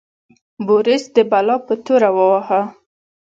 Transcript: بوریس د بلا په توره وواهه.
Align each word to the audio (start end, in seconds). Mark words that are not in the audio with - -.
بوریس 0.65 1.03
د 1.15 1.17
بلا 1.31 1.55
په 1.65 1.73
توره 1.85 2.09
وواهه. 2.17 2.61